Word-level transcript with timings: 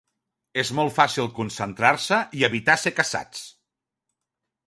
És 0.61 0.69
molt 0.79 0.93
fàcil 0.95 1.27
concentrar-se 1.39 2.19
i 2.39 2.47
evitar 2.49 2.79
ser 2.85 2.95
caçats! 3.01 3.45